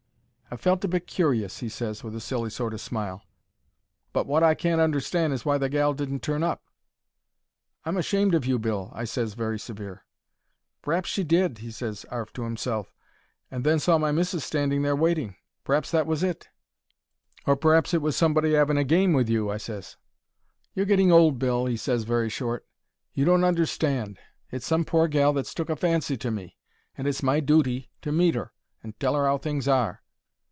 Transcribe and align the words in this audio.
"I 0.53 0.57
felt 0.57 0.83
a 0.83 0.89
bit 0.89 1.07
curious," 1.07 1.59
he 1.59 1.69
ses, 1.69 2.03
with 2.03 2.13
a 2.13 2.19
silly 2.19 2.49
sort 2.49 2.73
o' 2.73 2.75
smile. 2.75 3.21
"But 4.11 4.27
wot 4.27 4.43
I 4.43 4.53
can't 4.53 4.81
understand 4.81 5.31
is 5.31 5.45
why 5.45 5.57
the 5.57 5.69
gal 5.69 5.93
didn't 5.93 6.19
turn 6.19 6.43
up." 6.43 6.61
"I'm 7.85 7.95
ashamed 7.95 8.35
of 8.35 8.45
you, 8.45 8.59
Bill," 8.59 8.91
I 8.93 9.05
ses, 9.05 9.33
very 9.33 9.57
severe. 9.57 10.03
"P'r'aps 10.83 11.05
she 11.07 11.23
did," 11.23 11.59
he 11.59 11.71
ses, 11.71 12.03
'arf 12.11 12.33
to 12.33 12.43
'imself, 12.43 12.91
"and 13.49 13.63
then 13.63 13.79
saw 13.79 13.97
my 13.97 14.11
missis 14.11 14.43
standing 14.43 14.81
there 14.81 14.93
waiting. 14.93 15.37
P'r'aps 15.63 15.89
that 15.91 16.05
was 16.05 16.21
it." 16.21 16.49
"Or 17.47 17.55
p'r'aps 17.55 17.93
it 17.93 18.01
was 18.01 18.17
somebody 18.17 18.53
'aving 18.53 18.77
a 18.77 18.83
game 18.83 19.13
with 19.13 19.29
you," 19.29 19.49
I 19.49 19.55
ses. 19.55 19.95
"You're 20.73 20.85
getting 20.85 21.13
old, 21.13 21.39
Bill," 21.39 21.65
he 21.65 21.77
ses, 21.77 22.03
very 22.03 22.27
short. 22.29 22.67
"You 23.13 23.23
don't 23.23 23.45
understand. 23.45 24.19
It's 24.51 24.67
some 24.67 24.83
pore 24.83 25.07
gal 25.07 25.31
that's 25.31 25.53
took 25.53 25.69
a 25.69 25.77
fancy 25.77 26.17
to 26.17 26.29
me, 26.29 26.57
and 26.97 27.07
it's 27.07 27.23
my 27.23 27.39
dooty 27.39 27.89
to 28.01 28.11
meet 28.11 28.35
'er 28.35 28.51
and 28.83 28.99
tell 28.99 29.15
her 29.15 29.25
'ow 29.25 29.37
things 29.37 29.69
are." 29.69 29.99